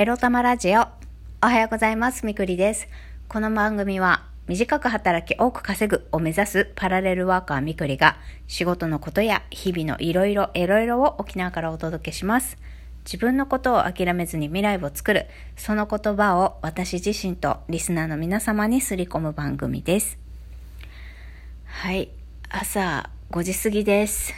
[0.00, 0.86] エロ玉ラジオ。
[1.42, 2.24] おはようございます。
[2.24, 2.88] みくりです。
[3.28, 8.16] この番組は、短く働き多く稼ぐを目指すパラレルワーカーみくりが、
[8.46, 12.56] 仕事のことや日々のいろいろいろいろを沖縄からお届けします。
[13.04, 20.18] 自分のことを諦めずに未来を作る、その言葉を私自身とリスナーの皆様にすり込む番組です。
[21.66, 22.08] はい。
[22.48, 24.32] 朝5時過ぎです。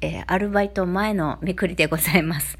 [0.00, 2.56] えー、アルバイト前のみくりでございます。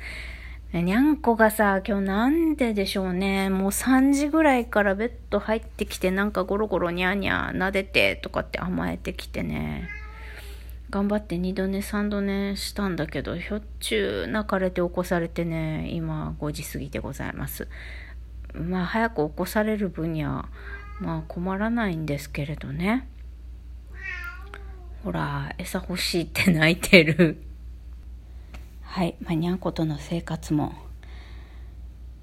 [0.81, 3.51] にゃんこがさ、今日なんででしょうね。
[3.51, 9.91] もう3時ぐらいからベッド入ってきて、なんかゴロゴロニャーニャー撫でてとかって甘えてきてね。
[10.89, 17.69] 頑張って2度寝3度寝したんだけど、ひょっちゅう泣かれて起こされてね、今5時過ぎでございます。
[18.55, 20.49] まあ早く起こされる分には、
[21.01, 23.07] まあ困らないんですけれどね。
[25.05, 27.43] ほら、餌欲しいって泣いてる。
[28.95, 30.75] はい、まあ、にゃんことの生活も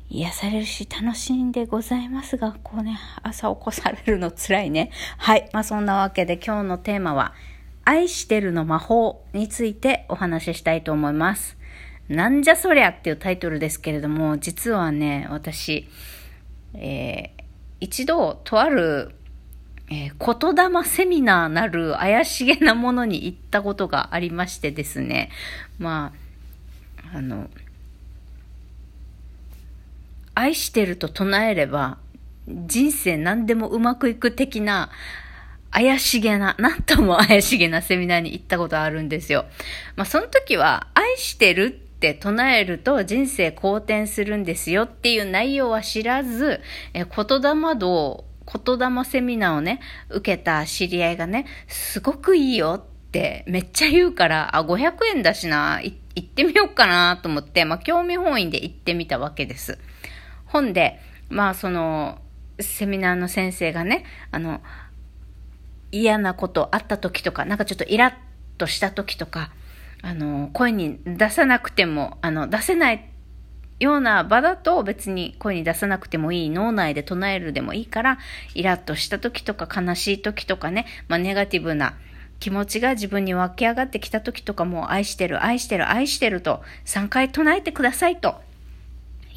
[0.08, 4.92] 癒されるし楽しんでございますが、こうね、朝起こされるの辛いね。
[5.18, 7.34] はい、まあそんなわけで今日のテーマは、
[7.86, 11.58] 愛してるの魔法についてお話ししたいと思います。
[12.08, 15.88] なんじゃそりゃっていうタイトルですけれども、実はね、私、
[16.76, 17.44] えー、
[17.80, 19.16] 一度とある、
[19.90, 25.32] えー、言霊セミナーなる怪しげなものに行ったことがありましてですね、
[25.80, 26.19] まあ、
[27.14, 27.50] あの、
[30.36, 31.98] 愛してると唱えれば、
[32.48, 34.90] 人生何でもうまくいく的な、
[35.72, 39.46] 怪しげな、なんとも怪しげなセミナーに行ったことあるんですよ。
[39.96, 46.62] まあ、その時は、愛してるって唱えると人生好転するんですよっていう内容は知らず、
[46.94, 59.80] え言霊道、言霊セミナーをね、受けた知り合いがね、すごくいいよってってめっちゃ言うから、あ、500円だしな、行行ってみようかなと思って、まあ、興味本位で行ってみたわけです。
[60.46, 62.20] 本で、まあ、その、
[62.60, 64.62] セミナーの先生がね、あの、
[65.92, 68.14] 嫌なことあった時とか、なんかちょっとイラッ
[68.58, 69.52] とした時とか、
[70.02, 73.10] あの、声に出さなくても、あの、出せない
[73.80, 78.18] ような場だと別に声に出さなくてもいい、脳内で唱えるでもいいから、
[78.56, 81.94] イラッとした時とか悲しい時とかね、まあネガティブな
[82.40, 88.42] 気持ちが自分に湧き上がってきた時とかも愛してる、愛してる、愛してると3回唱えてくださいと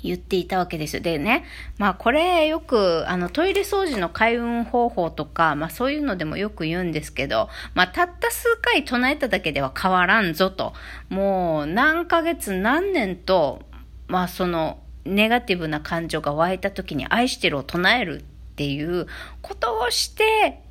[0.02, 1.00] 言っていたわけです。
[1.00, 1.44] でね、
[1.78, 10.72] まあこれよくあのトイレ掃除の開運方法とか、まあそういうのでもよく言うんですけど、まあたった数回唱えただけでは変わらんぞと、
[11.08, 13.62] もう何ヶ月何年と、
[14.08, 18.24] まあそのネガティブな感情が湧いた時に愛してるを唱えるっ
[18.56, 19.06] ていう
[19.40, 20.62] ことをして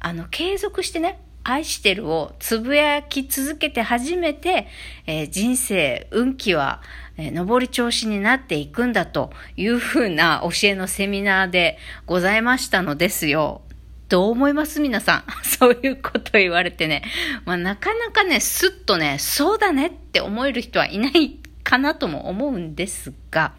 [0.00, 4.66] あの、継続してね、愛してるをつぶやき続けて初めて、
[5.06, 6.82] えー、人生、運気は、
[7.16, 13.62] えー、上り調子になっていくんだというふうな教えのセミナーでございましたのですよ。
[14.08, 14.80] どう思います？
[14.80, 15.24] 皆さん。
[15.44, 17.02] そういうこと言われてね。
[17.44, 23.52] まあ、なかなかね、すっとね、そうだねって思える人はいないかなとも思うんですが、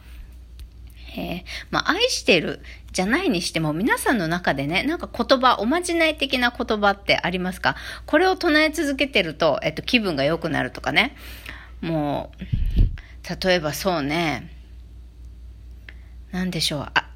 [1.18, 2.62] えー、まあ、愛してる
[2.92, 7.76] じゃないにしても、皆さんの中でね、なんか言葉、おまじない的な言葉ってありますか？
[8.06, 11.16] これを唱え続けてると、えっと、気分が良くなるとかね。
[11.82, 14.52] もう、例えばそうね、
[16.32, 16.92] なんでしょう。
[16.94, 17.10] あ、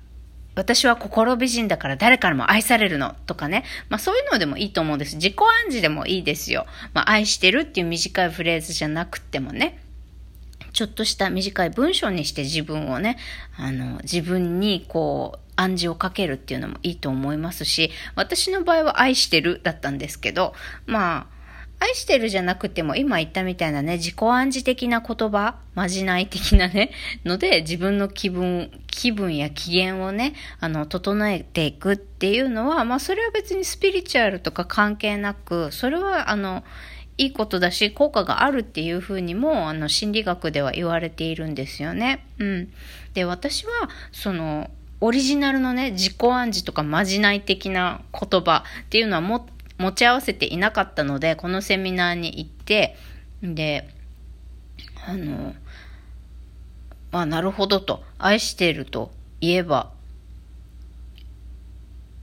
[0.55, 3.63] 私は心美人だから誰からも愛されるのとかね。
[3.89, 5.15] まあそういうのでもいいと思うんです。
[5.15, 6.67] 自己暗示でもいいですよ。
[6.93, 9.79] まあ愛してるっていう短いフレーズじゃなくてもね。
[10.73, 13.17] ちょっとした短い文章にして自分をね、
[13.57, 20.53] あの、自分にこう、暗示をかけるっていうのもいいと思いますし、私の場合は愛してるだったんですけど、
[20.87, 21.33] まあ、
[21.83, 26.91] 愛してるじゃなくても、今言ったみたいなね、自己暗示的な言葉、まじない的なね、
[27.25, 36.63] ので、自分の気分、気分や機嫌をね、あの、整えていくっていうのは、まあ、それは別にスピリチュアルとか関係なく、それは、あの、
[37.17, 42.25] いいことだし、効果があるっていうふうにも、あの、心理学では言われているんですよね。
[42.39, 42.73] うん。
[43.13, 43.71] で、私は、
[44.11, 49.45] その、オリジナルのね、自己暗示とかまじない的な言葉っていうのはも
[49.77, 52.95] 持ち合わせていなかったので、このセミナーに行って、
[53.43, 53.89] で、
[55.05, 55.55] あの、
[57.11, 59.11] あ、なるほどと、愛していると
[59.41, 59.91] 言えば、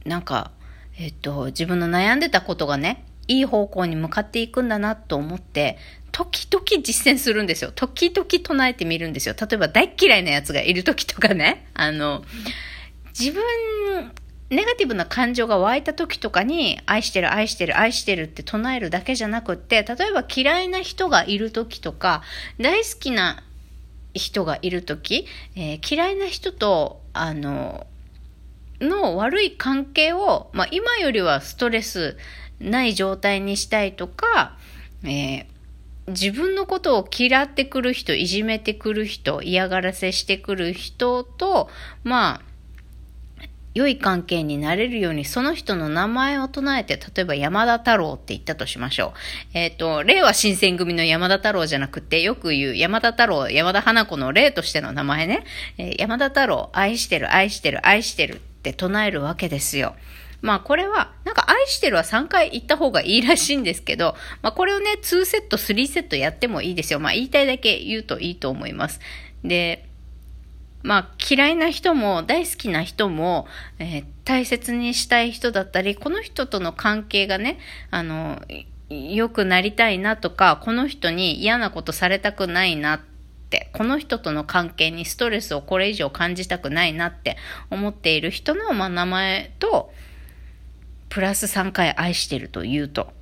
[0.05, 0.51] なんか、
[0.99, 5.79] えっと、自分の悩んでたことがね、いい方向に向かっていくんだなと思って、
[6.11, 7.71] 時々実践するんですよ。
[7.73, 9.37] 時々唱えてみるんですよ。
[9.41, 12.25] 例えば大嫌いなやつがいる時とかね、あの、
[13.17, 13.43] 自分、
[14.51, 22.23] ネガティブな感情が湧いた時とかに、愛してる、愛してる、愛してるって唱えるだけじゃなくって、例えば嫌いな人がいる時とか、
[22.59, 23.45] 大好きな
[24.13, 27.87] 人がいるとき、えー、嫌いな人と、あの、
[28.81, 32.17] の悪い関係を、まあ、今よりはストレス
[32.61, 34.57] ない状態にしたいとか、
[35.03, 35.45] えー、
[36.09, 41.69] 自分のことを嫌ってくる人、いじめてくる人、嫌がらせしてくる人と、
[42.05, 42.51] まあ、
[43.73, 49.15] 良い関係になれるように、その人の名前を唱えて、例えば山田太郎って言ったとしましょ
[49.55, 49.59] う。
[49.59, 55.45] えっ、ー、と、令和新選組の山田太郎じゃなくて、よく言う山田太郎、山田花子の例としての名前ね。
[55.79, 59.95] えー、山田太郎、愛してる、愛してる、愛してるって唱えるわけですよ。
[60.43, 67.01] まあこれは、なんか愛してるは3回言った方がいいらしいんですけど、まあこれをね、2セット、3セットやってもいいですよ。
[67.01, 69.01] まあ言いたいだけ言うといいと思います。
[69.45, 69.87] で、
[70.83, 73.47] まあ嫌いな人も大好きな人も、
[73.79, 77.59] えー、大切にしたい人だったり、この人との関係がね、
[77.91, 78.43] あの、
[78.89, 83.01] 良くなりたいなとか、この人に嫌なことされたくないなっ
[83.51, 87.37] て、この人との関係にストレスをこれ以上感じたくないなって
[87.71, 89.93] 思っている人の、まあ、名前と、
[91.11, 93.13] プラス3回愛してると言うと。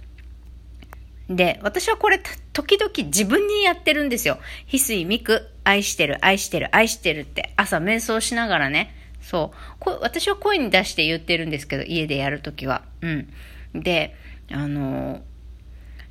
[1.29, 2.21] で、私はこれ、
[2.53, 4.39] 時々自分にやってるんですよ。
[4.69, 8.95] 翡翠美久、愛してる、愛してる、愛してるって朝瞑想しながらね。
[9.21, 9.53] そ
[9.85, 9.91] う。
[10.01, 12.83] 私は声に出して言ってるんですけど、家でやるときは。
[13.03, 13.29] うん。
[13.75, 14.15] で、
[14.51, 15.23] あの、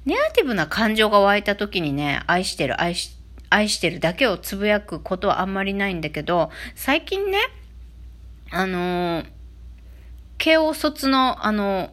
[0.05, 3.17] ネガティブな感情が湧いたときにね、愛してる、愛し、
[3.49, 7.39] 愛してるだけをつぶやくことはあんまりないんだけど、最近ね、
[8.51, 9.23] あの
[10.37, 11.91] 慶応卒の、あの、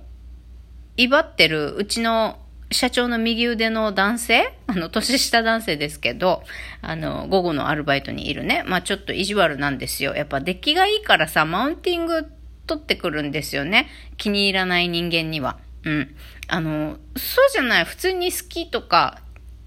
[0.96, 2.38] 威張ってるうちの
[2.70, 4.52] 社長の右腕の男性？
[4.66, 6.42] あの、年下男性ですけど、
[6.82, 8.64] あの、午後のアルバイトにいるね。
[8.66, 10.14] まあちょっと意地悪なんですよ。
[10.14, 12.26] やっぱ出来がいいからさ、マウンティング
[12.66, 13.88] 取ってくるんですよね。
[14.16, 15.58] 気に入らない人間には。
[15.84, 16.16] うん。
[16.48, 17.84] あの、そうじゃない。
[17.84, 19.20] 普通に好きとか、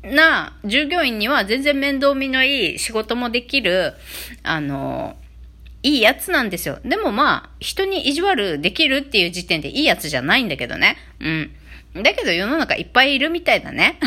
[0.04, 3.94] な従業員には全然面倒見のいい仕事もできる、
[4.44, 5.18] あの、
[5.88, 6.80] いいやつなんですよ。
[6.84, 10.98] でもまあ、人に意地悪できるっていう時点でいいやつじゃないんだけどね。
[11.22, 11.52] うん。
[12.04, 13.98] だけど世の中いっぱいいるみたいだね。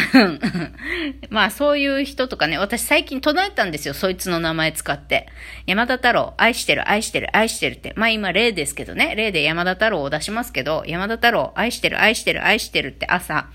[1.30, 3.94] まあそういう人とかね、私最近唱えたんですよ。
[3.94, 5.26] そいつの名前使って。
[5.66, 7.94] 山田太郎、愛してる、愛してる、愛してるって。
[7.96, 9.14] まあ今例ですけどね。
[9.16, 13.48] 例で山田太郎を出しますけど、山田太郎、愛してる、愛してる、愛してるって朝、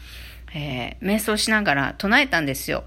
[0.56, 2.86] えー、瞑想しながら唱えたんですよ。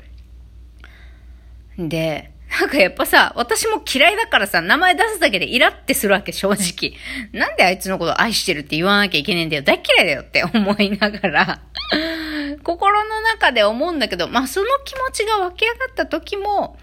[1.79, 6.95] で、なんかやっぱさ、私も嫌いだからさ、名前出すだけでイラってするわけ、正直。
[7.33, 9.63] なんであいつのこと愛してるって言わなきゃいけねえんだよ。
[9.63, 11.61] 大嫌いだよって思いながら、
[12.65, 16.79] 心の中で思うんだけど、まあその気持ちが湧き上がった時も、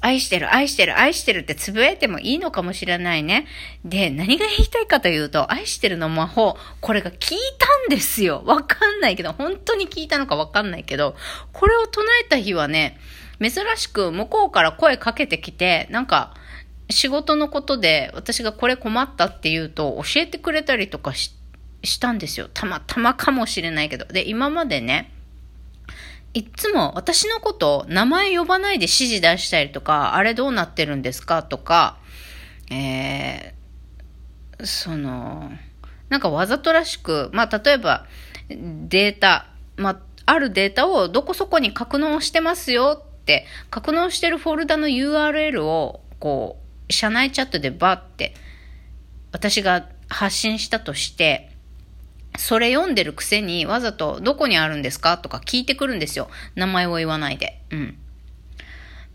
[0.00, 3.46] 愛してる、愛してる、愛してるってつぶやいてもいいのかもしれないね。
[3.84, 8.42] で、何が言いたいかというと、愛してるの魔法、これが聞いたんですよ。
[8.44, 11.16] わかんないけど、本当に聞いたのかわかんないけど、
[11.52, 12.98] これを唱えた日はね、
[13.40, 16.34] 珍しく向こうから声かけてきて、なんか、
[16.90, 21.32] 仕事のことで私がこれ困ったって言うと教えてくれたりとかし
[22.00, 22.48] たんですよ。
[22.52, 24.04] たまたまかもしれないけど。
[24.06, 25.12] で、今までね、
[26.32, 31.96] いっつも私のこと名前呼ばないで指示出したりとか、あれどうなってるんですかとか、
[32.70, 35.50] えー、その、
[36.08, 38.06] なんかわざとらしく、まあ例えば
[38.48, 43.05] データ、まああるデータをどこそこに格納してますよ
[43.70, 46.58] 格納してるフォルダの URL をこ
[46.88, 48.34] う社内チャットでバッて
[49.32, 51.50] 私が発信したとして
[52.38, 55.18] それ読んでるくせにわざとどこにあるんですか？
[55.18, 56.28] とか聞いてくるんですよ。
[56.54, 57.62] 名前を言わないで。
[57.70, 57.98] うん。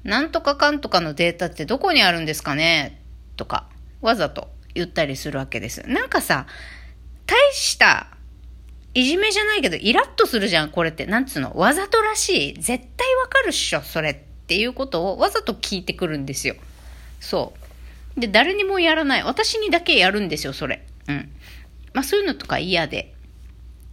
[0.03, 3.00] なんとかかんとかのデータってどこにあるんですかね？
[3.38, 3.67] とか、
[4.01, 5.88] わざと言ったりするわけです。
[5.88, 6.47] なんかさ、
[7.27, 8.07] 大した
[8.93, 11.05] いじめじゃないけど、イラッとするじゃん、これって。
[11.05, 11.53] なんつうの？
[11.55, 12.53] わざとらしい。
[12.55, 14.12] 絶対わかるっしょ、それ。
[14.12, 14.15] っ
[14.48, 16.55] ていうことをわざと聞いてくるんですよ。
[17.19, 17.53] そ
[18.17, 18.19] う。
[18.19, 19.24] で、誰にもやらない。
[19.24, 20.86] 私にだけやるんですよ、それ。
[21.07, 21.31] うん。
[21.93, 23.13] まあ、そういうのとか嫌で。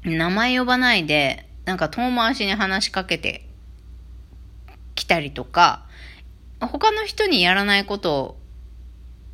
[0.04, 3.44] 名前呼ばないで、なんか遠回しに話しかけて
[4.94, 5.86] きたりとか、
[6.60, 8.38] 他の人にやらないことを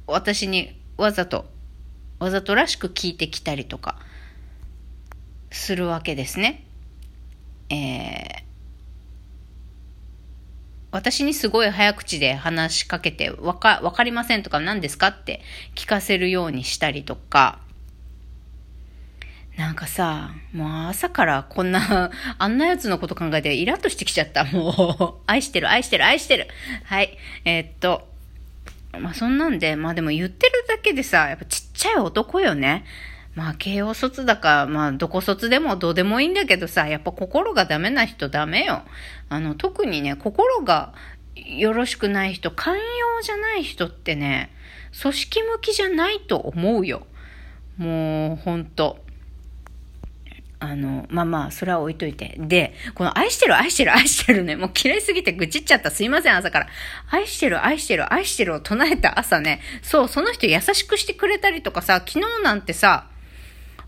[0.07, 1.47] 私にわざと、
[2.19, 3.97] わざとらしく聞いてきたりとか。
[5.55, 6.65] するわけですね。
[7.71, 8.43] えー、
[10.91, 15.41] 私にすごい早口で話しかけて、わか、わかりませんとか何ですかって
[15.75, 17.61] 聞かせるようにしたりとか、
[19.57, 24.45] なんかさ、もう朝からこんな、 あんなやつのこと考えてイラッとしてきちゃった。
[24.45, 26.49] もう、愛してる、愛してる、愛してる。
[26.85, 27.17] はい。
[27.45, 28.09] えー、っと、
[28.99, 32.85] まあそんなんで、まあでも言ってるだけでさ、やっぱちっちゃい男よね。
[33.35, 38.83] まあ、慶応卒だか、まあ、どこ卒でもどうでもいいんだけどさ、やっぱ心がダメな人ダメよ。
[39.29, 40.95] あの、特にね、心が
[41.35, 42.83] よろしくない人、寛容
[43.23, 44.51] じゃない人ってね、
[45.01, 47.07] 組織向きじゃないと思うよ。
[47.77, 49.05] もう、ほんと。
[50.61, 52.37] あの、まあまあ、それは置いといて。
[52.39, 55.91] で、この愛してる、愛してる、愛してるね、もう嫌いすぎて愚痴っちゃった。
[55.91, 56.69] すいません、朝から。
[57.11, 63.09] 愛してる、愛してる、愛してるを唱えた朝ね、そう、その人優しくしてくれたりとかさ、昨日なんてさ、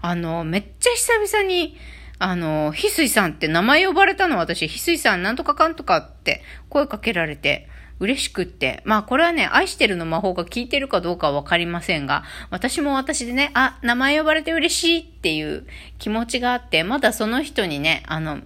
[0.06, 1.76] あの、めっちゃ久々に、
[2.20, 8.82] あの、翡翠さんって名前呼ばれたの私、翡翠さんなんとかかんとかって声かけられて、嬉しくって。
[8.84, 15.66] まあこれはね、愛してるの魔法が効いてるかどうかはわかりませんが、私も私でね、あ、名前呼ばれて嬉しいっていう
[15.98, 18.40] 気持ちがあって、まだその人にね、あの、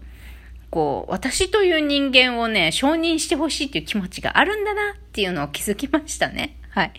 [0.70, 6.56] こう、私という人間をね、承認してほしいっていう気持ちがあるんだなっていうのを気づきましたね。
[6.70, 6.92] はい。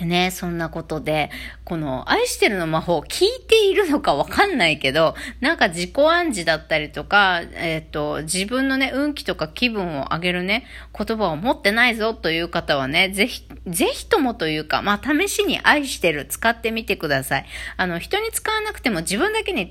[0.00, 1.30] ね、そんなことで、
[1.64, 17.46] この愛してるの魔法聞いているのかわかんないけど、なんか自己暗示だったりとか、えっ、ー、と、自分のね、運気とか気分を上げるね、言葉を持ってないぞという方はね、ぜひ、ぜひともというか、まあ、試しに愛してる使ってみてください。
[17.76, 19.70] あの、人に使わなくても自分だけに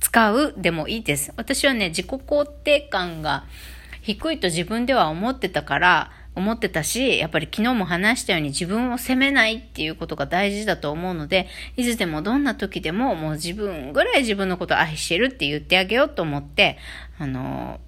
[0.00, 1.32] 使うでもいいです。
[1.36, 3.44] 私はね、自己肯定感が
[4.02, 16.78] 低いと自分では思ってたから、思ってたし、やっぱり昨日も話したように自分を責めないっていうことが大事だと思うので、いつでもどんな時でももう自分ぐらい自分のことを愛してるって言ってあげようと思って、
[17.18, 17.80] あの、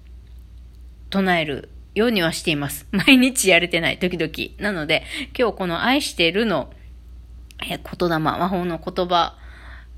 [1.09, 2.87] 唱えるようにはしています。
[2.91, 4.31] 毎日やれてない、時々。
[4.59, 5.03] なので、
[5.37, 6.71] 今日この愛してるの、
[7.69, 9.35] え、言霊、魔法の言葉、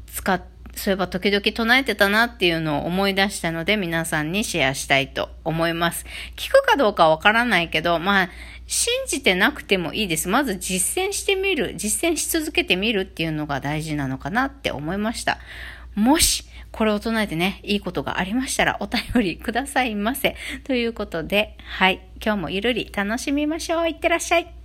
[0.08, 6.06] 使って、そういえば時々唱えてたなっていうのを思い出したので皆さんにシェアしたいと思います。
[6.36, 8.30] 聞くかどうかわからないけど、まあ、
[8.68, 10.30] 信じてなくてもいいです。
[10.30, 15.40] まず実践してみる、実践し続けてみるっていうのが大事なのかなって思いました。
[15.96, 20.36] もし、これを唱えてね、いいことがありましたらお便りくださいませ。
[20.64, 23.90] ということで、はい、今日もゆるり楽しみましょう。
[23.90, 24.59] いってらっしゃい。